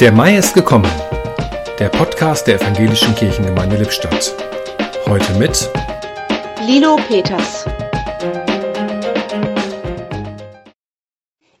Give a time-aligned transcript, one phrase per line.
[0.00, 0.90] Der Mai ist gekommen.
[1.78, 4.34] Der Podcast der Evangelischen Kirchengemeinde Lippstadt.
[5.06, 5.68] Heute mit
[6.66, 7.66] Lilo Peters.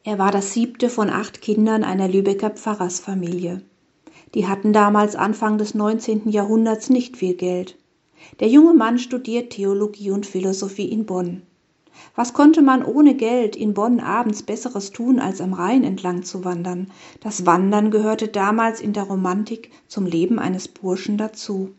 [0.04, 3.60] Er war das siebte von acht Kindern einer Lübecker Pfarrersfamilie.
[4.34, 6.30] Die hatten damals Anfang des 19.
[6.30, 7.76] Jahrhunderts nicht viel Geld.
[8.40, 11.42] Der junge Mann studiert Theologie und Philosophie in Bonn.
[12.16, 16.44] Was konnte man ohne Geld in Bonn abends Besseres tun, als am Rhein entlang zu
[16.44, 16.90] wandern?
[17.20, 21.70] Das Wandern gehörte damals in der Romantik zum Leben eines Burschen dazu.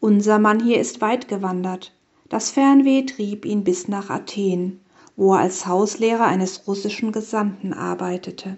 [0.00, 1.92] Unser Mann hier ist weit gewandert.
[2.28, 4.80] Das Fernweh trieb ihn bis nach Athen,
[5.16, 8.56] wo er als Hauslehrer eines russischen Gesandten arbeitete.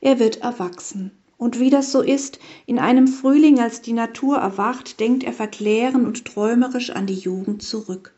[0.00, 1.12] Er wird erwachsen.
[1.38, 6.06] Und wie das so ist, in einem Frühling, als die Natur erwacht, denkt er verklären
[6.06, 8.14] und träumerisch an die Jugend zurück.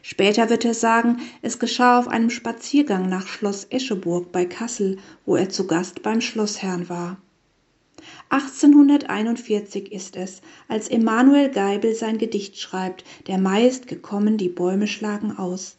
[0.00, 5.36] Später wird er sagen, es geschah auf einem Spaziergang nach Schloss Escheburg bei Kassel, wo
[5.36, 7.18] er zu Gast beim Schlossherrn war.
[8.30, 14.86] 1841 ist es, als Emanuel Geibel sein Gedicht schreibt, der Mai ist gekommen, die Bäume
[14.86, 15.76] schlagen aus.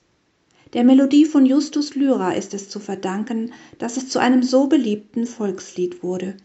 [0.73, 5.25] Der Melodie von Justus Lyra ist es zu verdanken, dass es zu einem so beliebten
[5.25, 6.35] Volkslied wurde.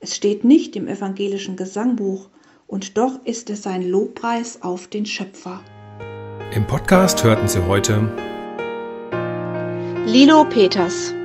[0.00, 2.28] Es steht nicht im evangelischen Gesangbuch,
[2.66, 5.62] und doch ist es sein Lobpreis auf den Schöpfer.
[6.54, 8.08] Im Podcast hörten Sie heute
[10.06, 11.15] Lilo Peters.